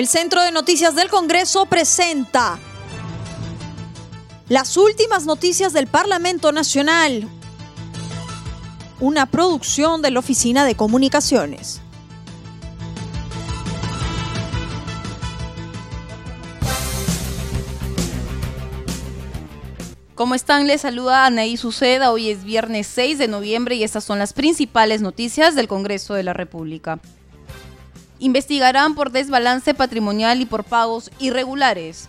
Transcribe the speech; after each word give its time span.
El 0.00 0.08
Centro 0.08 0.42
de 0.42 0.50
Noticias 0.50 0.94
del 0.94 1.10
Congreso 1.10 1.66
presenta 1.66 2.58
las 4.48 4.78
últimas 4.78 5.26
noticias 5.26 5.74
del 5.74 5.88
Parlamento 5.88 6.52
Nacional, 6.52 7.28
una 8.98 9.26
producción 9.26 10.00
de 10.00 10.10
la 10.10 10.20
Oficina 10.20 10.64
de 10.64 10.74
Comunicaciones. 10.74 11.82
¿Cómo 20.14 20.34
están? 20.34 20.66
Les 20.66 20.80
saluda 20.80 21.26
Anaí 21.26 21.58
Suceda. 21.58 22.10
Hoy 22.10 22.30
es 22.30 22.44
viernes 22.44 22.86
6 22.86 23.18
de 23.18 23.28
noviembre 23.28 23.74
y 23.74 23.84
estas 23.84 24.04
son 24.04 24.18
las 24.18 24.32
principales 24.32 25.02
noticias 25.02 25.54
del 25.54 25.68
Congreso 25.68 26.14
de 26.14 26.22
la 26.22 26.32
República. 26.32 27.00
Investigarán 28.20 28.94
por 28.94 29.10
desbalance 29.10 29.72
patrimonial 29.72 30.42
y 30.42 30.44
por 30.44 30.62
pagos 30.62 31.10
irregulares. 31.18 32.08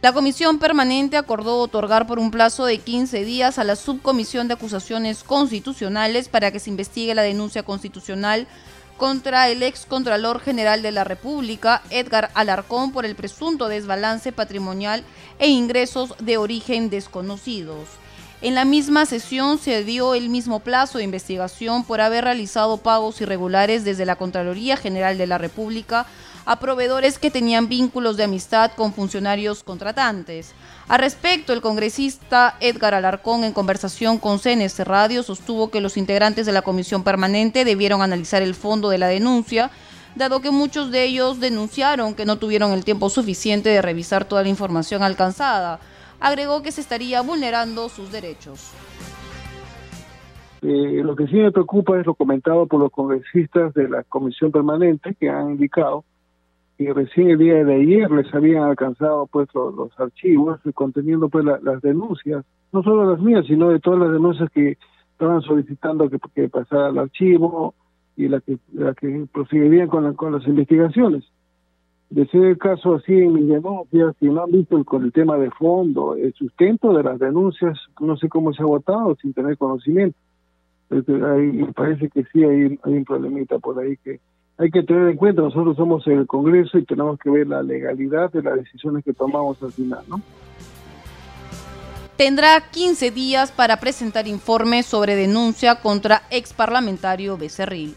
La 0.00 0.14
Comisión 0.14 0.58
Permanente 0.58 1.18
acordó 1.18 1.60
otorgar 1.60 2.06
por 2.06 2.18
un 2.18 2.30
plazo 2.30 2.64
de 2.64 2.78
15 2.78 3.22
días 3.24 3.58
a 3.58 3.64
la 3.64 3.76
Subcomisión 3.76 4.48
de 4.48 4.54
Acusaciones 4.54 5.24
Constitucionales 5.24 6.30
para 6.30 6.50
que 6.50 6.58
se 6.58 6.70
investigue 6.70 7.14
la 7.14 7.22
denuncia 7.22 7.64
constitucional 7.64 8.46
contra 8.96 9.50
el 9.50 9.62
ex 9.62 9.84
Contralor 9.84 10.40
General 10.40 10.80
de 10.80 10.92
la 10.92 11.04
República, 11.04 11.82
Edgar 11.90 12.30
Alarcón, 12.32 12.90
por 12.90 13.04
el 13.04 13.14
presunto 13.14 13.68
desbalance 13.68 14.32
patrimonial 14.32 15.04
e 15.38 15.48
ingresos 15.48 16.14
de 16.18 16.38
origen 16.38 16.88
desconocidos. 16.88 17.88
En 18.40 18.54
la 18.54 18.64
misma 18.64 19.04
sesión 19.04 19.58
se 19.58 19.82
dio 19.82 20.14
el 20.14 20.28
mismo 20.28 20.60
plazo 20.60 20.98
de 20.98 21.04
investigación 21.04 21.82
por 21.82 22.00
haber 22.00 22.22
realizado 22.22 22.76
pagos 22.76 23.20
irregulares 23.20 23.82
desde 23.82 24.06
la 24.06 24.14
Contraloría 24.14 24.76
General 24.76 25.18
de 25.18 25.26
la 25.26 25.38
República 25.38 26.06
a 26.46 26.60
proveedores 26.60 27.18
que 27.18 27.32
tenían 27.32 27.68
vínculos 27.68 28.16
de 28.16 28.22
amistad 28.22 28.70
con 28.76 28.94
funcionarios 28.94 29.64
contratantes. 29.64 30.52
Al 30.86 31.00
respecto, 31.00 31.52
el 31.52 31.60
congresista 31.60 32.54
Edgar 32.60 32.94
Alarcón, 32.94 33.42
en 33.42 33.52
conversación 33.52 34.18
con 34.18 34.38
CNS 34.38 34.78
Radio, 34.86 35.24
sostuvo 35.24 35.72
que 35.72 35.80
los 35.80 35.96
integrantes 35.96 36.46
de 36.46 36.52
la 36.52 36.62
comisión 36.62 37.02
permanente 37.02 37.64
debieron 37.64 38.02
analizar 38.02 38.40
el 38.40 38.54
fondo 38.54 38.88
de 38.88 38.98
la 38.98 39.08
denuncia, 39.08 39.72
dado 40.14 40.40
que 40.40 40.52
muchos 40.52 40.92
de 40.92 41.02
ellos 41.02 41.40
denunciaron 41.40 42.14
que 42.14 42.24
no 42.24 42.36
tuvieron 42.36 42.70
el 42.70 42.84
tiempo 42.84 43.10
suficiente 43.10 43.68
de 43.70 43.82
revisar 43.82 44.24
toda 44.24 44.44
la 44.44 44.48
información 44.48 45.02
alcanzada. 45.02 45.80
Agregó 46.20 46.62
que 46.62 46.72
se 46.72 46.80
estaría 46.80 47.22
vulnerando 47.22 47.88
sus 47.88 48.10
derechos. 48.10 48.72
Eh, 50.62 51.02
lo 51.04 51.14
que 51.14 51.26
sí 51.28 51.36
me 51.36 51.52
preocupa 51.52 51.98
es 52.00 52.06
lo 52.06 52.14
comentado 52.14 52.66
por 52.66 52.80
los 52.80 52.90
congresistas 52.90 53.72
de 53.74 53.88
la 53.88 54.02
comisión 54.02 54.50
permanente 54.50 55.14
que 55.14 55.28
han 55.28 55.50
indicado 55.50 56.04
y 56.78 56.88
recién 56.90 57.30
el 57.30 57.38
día 57.38 57.64
de 57.64 57.74
ayer 57.74 58.10
les 58.10 58.32
habían 58.32 58.62
alcanzado 58.62 59.26
pues 59.26 59.48
los, 59.52 59.90
archivos 59.98 60.60
conteniendo 60.74 61.28
pues 61.28 61.44
las 61.44 61.82
denuncias, 61.82 62.44
no 62.72 62.82
solo 62.84 63.10
las 63.10 63.20
mías, 63.20 63.44
sino 63.46 63.68
de 63.68 63.80
todas 63.80 64.00
las 64.00 64.12
denuncias 64.12 64.48
que 64.50 64.78
estaban 65.12 65.42
solicitando 65.42 66.08
que, 66.08 66.18
que 66.34 66.48
pasara 66.48 66.86
al 66.86 66.98
archivo 66.98 67.74
y 68.16 68.28
la 68.28 68.40
que 68.40 68.58
la 68.72 68.94
que 68.94 69.26
proseguirían 69.32 69.88
con, 69.88 70.14
con 70.14 70.32
las 70.32 70.46
investigaciones. 70.46 71.24
De 72.10 72.26
ser 72.28 72.44
el 72.44 72.58
caso 72.58 72.94
así 72.94 73.12
en 73.12 73.34
mis 73.34 73.44
si 74.18 74.26
no 74.26 74.42
han 74.42 74.50
visto 74.50 74.82
con 74.84 75.04
el 75.04 75.12
tema 75.12 75.36
de 75.36 75.50
fondo, 75.50 76.14
el 76.16 76.32
sustento 76.34 76.92
de 76.94 77.02
las 77.02 77.18
denuncias, 77.18 77.78
no 78.00 78.16
sé 78.16 78.28
cómo 78.28 78.52
se 78.54 78.62
ha 78.62 78.66
votado 78.66 79.14
sin 79.20 79.34
tener 79.34 79.58
conocimiento. 79.58 80.16
Ahí, 80.90 81.64
parece 81.74 82.08
que 82.08 82.24
sí 82.32 82.42
hay, 82.42 82.78
hay 82.82 82.92
un 82.94 83.04
problemita 83.04 83.58
por 83.58 83.78
ahí 83.78 83.98
que 83.98 84.20
hay 84.58 84.70
que 84.70 84.82
tener 84.82 85.08
en 85.10 85.16
cuenta, 85.16 85.42
nosotros 85.42 85.76
somos 85.76 86.04
el 86.08 86.26
Congreso 86.26 86.78
y 86.78 86.84
tenemos 86.84 87.18
que 87.20 87.30
ver 87.30 87.46
la 87.46 87.62
legalidad 87.62 88.32
de 88.32 88.42
las 88.42 88.56
decisiones 88.56 89.04
que 89.04 89.12
tomamos 89.12 89.62
al 89.62 89.70
final, 89.70 90.02
¿no? 90.08 90.20
Tendrá 92.16 92.60
15 92.72 93.12
días 93.12 93.52
para 93.52 93.76
presentar 93.78 94.26
informes 94.26 94.86
sobre 94.86 95.14
denuncia 95.14 95.76
contra 95.76 96.22
ex 96.32 96.52
parlamentario 96.52 97.38
Becerril. 97.38 97.94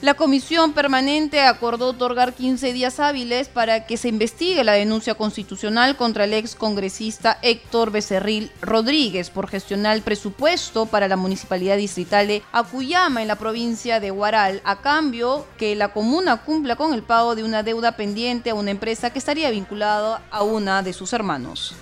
La 0.00 0.14
comisión 0.14 0.74
permanente 0.74 1.40
acordó 1.40 1.88
otorgar 1.88 2.32
15 2.32 2.72
días 2.72 3.00
hábiles 3.00 3.48
para 3.48 3.84
que 3.84 3.96
se 3.96 4.08
investigue 4.08 4.62
la 4.62 4.74
denuncia 4.74 5.16
constitucional 5.16 5.96
contra 5.96 6.22
el 6.22 6.34
ex 6.34 6.54
congresista 6.54 7.36
Héctor 7.42 7.90
Becerril 7.90 8.52
Rodríguez 8.62 9.30
por 9.30 9.48
gestionar 9.48 9.96
el 9.96 10.02
presupuesto 10.02 10.86
para 10.86 11.08
la 11.08 11.16
municipalidad 11.16 11.76
distrital 11.76 12.28
de 12.28 12.44
Acuyama 12.52 13.22
en 13.22 13.28
la 13.28 13.34
provincia 13.34 13.98
de 13.98 14.12
Huaral, 14.12 14.62
a 14.62 14.82
cambio 14.82 15.46
que 15.56 15.74
la 15.74 15.88
comuna 15.88 16.44
cumpla 16.44 16.76
con 16.76 16.94
el 16.94 17.02
pago 17.02 17.34
de 17.34 17.42
una 17.42 17.64
deuda 17.64 17.96
pendiente 17.96 18.50
a 18.50 18.54
una 18.54 18.70
empresa 18.70 19.10
que 19.10 19.18
estaría 19.18 19.50
vinculada 19.50 20.22
a 20.30 20.44
una 20.44 20.84
de 20.84 20.92
sus 20.92 21.12
hermanos 21.12 21.74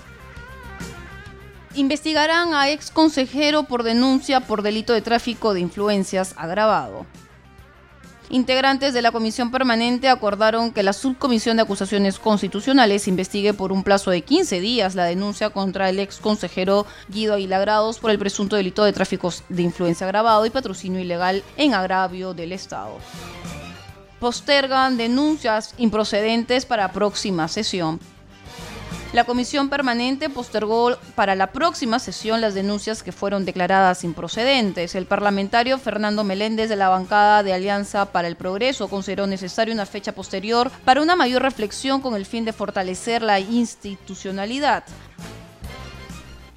investigarán 1.75 2.55
a 2.55 2.71
ex 2.71 2.89
consejero 2.89 3.65
por 3.65 3.83
denuncia 3.83 4.39
por 4.39 4.63
delito 4.63 4.93
de 4.93 5.01
tráfico 5.03 5.53
de 5.53 5.59
influencias 5.59 6.33
agravado. 6.35 7.05
Integrantes 8.29 8.93
de 8.93 9.01
la 9.01 9.13
comisión 9.13 9.51
permanente 9.51 10.09
acordaron 10.09 10.71
que 10.73 10.83
la 10.83 10.91
subcomisión 10.91 11.55
de 11.55 11.63
acusaciones 11.63 12.19
constitucionales 12.19 13.07
investigue 13.07 13.53
por 13.53 13.71
un 13.71 13.83
plazo 13.83 14.11
de 14.11 14.21
15 14.21 14.59
días 14.59 14.95
la 14.95 15.05
denuncia 15.05 15.49
contra 15.49 15.89
el 15.89 15.97
ex 15.99 16.17
consejero 16.17 16.85
Guido 17.07 17.35
Aguilagrados 17.35 17.99
por 17.99 18.11
el 18.11 18.19
presunto 18.19 18.57
delito 18.57 18.83
de 18.83 18.91
tráfico 18.91 19.31
de 19.47 19.61
influencia 19.61 20.05
agravado 20.05 20.45
y 20.45 20.49
patrocinio 20.49 20.99
ilegal 20.99 21.41
en 21.55 21.73
agravio 21.73 22.33
del 22.33 22.51
Estado. 22.51 22.97
Postergan 24.19 24.97
denuncias 24.97 25.73
improcedentes 25.77 26.65
para 26.65 26.91
próxima 26.91 27.47
sesión. 27.47 27.97
La 29.13 29.23
comisión 29.23 29.69
permanente 29.69 30.29
postergó 30.29 30.97
para 31.15 31.33
la 31.35 31.53
próxima 31.53 31.97
sesión 31.97 32.41
las 32.41 32.53
denuncias 32.53 33.03
que 33.03 33.13
fueron 33.13 33.45
declaradas 33.45 34.03
improcedentes. 34.03 34.95
El 34.95 35.05
parlamentario 35.05 35.77
Fernando 35.77 36.25
Meléndez 36.25 36.67
de 36.67 36.75
la 36.75 36.89
bancada 36.89 37.41
de 37.41 37.53
Alianza 37.53 38.11
para 38.11 38.27
el 38.27 38.35
Progreso 38.35 38.89
consideró 38.89 39.25
necesaria 39.25 39.73
una 39.73 39.85
fecha 39.85 40.11
posterior 40.11 40.69
para 40.83 41.01
una 41.01 41.15
mayor 41.15 41.41
reflexión 41.41 42.01
con 42.01 42.15
el 42.15 42.25
fin 42.25 42.43
de 42.43 42.51
fortalecer 42.51 43.21
la 43.21 43.39
institucionalidad. 43.39 44.83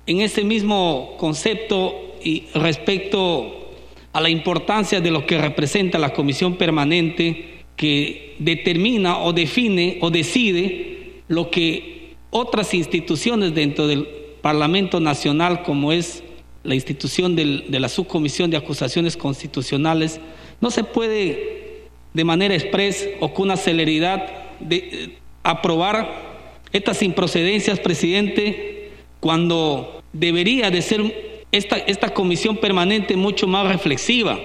En 0.07 0.21
ese 0.21 0.43
mismo 0.43 1.17
concepto 1.19 1.95
y 2.21 2.49
respecto 2.55 3.77
a 4.13 4.21
la 4.21 4.29
importancia 4.29 5.01
de 5.01 5.13
lo 5.13 5.25
que 5.25 5.39
representa 5.39 5.99
la 5.99 6.13
comisión 6.13 6.57
permanente 6.57 7.65
que 7.77 8.35
determina 8.41 9.19
o 9.21 9.33
define 9.33 9.99
o 10.03 10.11
decide 10.11 11.23
lo 11.29 11.49
que 11.49 12.00
otras 12.31 12.75
instituciones 12.75 13.55
dentro 13.55 13.87
del 13.87 14.07
Parlamento 14.41 15.01
Nacional, 15.01 15.63
como 15.63 15.93
es 15.93 16.23
la 16.63 16.75
institución 16.75 17.37
de 17.37 17.81
la 17.81 17.89
Subcomisión 17.89 18.51
de 18.51 18.57
Acusaciones 18.57 19.17
Constitucionales, 19.17 20.21
no 20.61 20.71
se 20.71 20.85
puede 20.85 21.89
de 22.13 22.25
manera 22.25 22.55
express 22.55 23.09
o 23.21 23.33
con 23.33 23.45
una 23.47 23.57
celeridad 23.57 24.29
eh, 24.69 25.17
aprobar 25.43 26.31
estas 26.73 27.03
improcedencias, 27.03 27.81
presidente, 27.81 28.91
cuando 29.21 30.03
debería 30.13 30.71
de 30.71 30.83
ser 30.83 31.45
esta, 31.53 31.77
esta 31.77 32.11
comisión 32.11 32.57
permanente 32.57 33.17
mucho 33.17 33.47
más 33.47 33.67
reflexiva, 33.67 34.39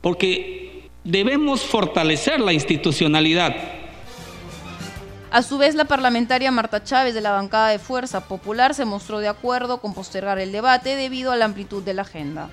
porque 0.00 0.82
debemos 1.04 1.62
fortalecer 1.62 2.40
la 2.40 2.52
institucionalidad 2.52 3.81
a 5.32 5.42
su 5.42 5.56
vez, 5.56 5.74
la 5.74 5.86
parlamentaria 5.86 6.50
Marta 6.50 6.84
Chávez 6.84 7.14
de 7.14 7.22
la 7.22 7.32
bancada 7.32 7.68
de 7.68 7.78
Fuerza 7.78 8.28
Popular 8.28 8.74
se 8.74 8.84
mostró 8.84 9.18
de 9.18 9.28
acuerdo 9.28 9.80
con 9.80 9.94
postergar 9.94 10.38
el 10.38 10.52
debate 10.52 10.94
debido 10.94 11.32
a 11.32 11.36
la 11.36 11.46
amplitud 11.46 11.82
de 11.82 11.94
la 11.94 12.02
agenda. 12.02 12.50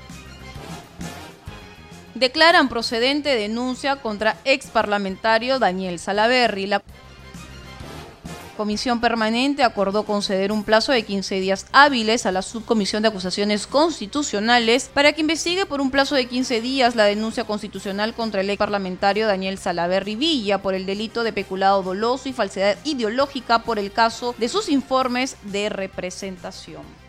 Declaran 2.16 2.70
procedente 2.70 3.36
denuncia 3.36 3.98
contra 3.98 4.38
ex 4.46 4.68
parlamentario 4.68 5.60
Daniel 5.60 6.00
Salaverri. 6.00 6.68
La 6.68 6.82
comisión 8.60 9.00
permanente 9.00 9.64
acordó 9.64 10.04
conceder 10.04 10.52
un 10.52 10.66
plazo 10.66 10.92
de 10.92 11.04
15 11.04 11.40
días 11.40 11.66
hábiles 11.72 12.26
a 12.26 12.34
la 12.34 12.42
subcomisión 12.42 13.02
de 13.02 13.08
acusaciones 13.08 13.68
constitucionales 13.68 14.92
para 14.94 15.14
que 15.14 15.22
investigue 15.22 15.66
por 15.66 15.80
un 15.80 15.92
plazo 15.92 16.16
de 16.16 16.26
15 16.26 16.60
días 16.60 16.98
la 16.98 17.06
denuncia 17.06 17.46
constitucional 17.46 18.14
contra 18.14 18.42
el 18.42 18.50
ex 18.50 18.58
parlamentario 18.58 19.28
Daniel 19.28 19.58
Salaverri 19.58 20.18
Villa 20.18 20.62
por 20.62 20.74
el 20.74 20.86
delito 20.86 21.24
de 21.24 21.32
peculado 21.32 21.84
doloso 21.84 22.28
y 22.28 22.34
falsedad 22.34 22.78
ideológica 22.84 23.60
por 23.60 23.80
el 23.80 23.94
caso 23.94 24.36
de 24.38 24.50
sus 24.50 24.68
informes 24.68 25.38
de 25.44 25.70
representación. 25.70 27.09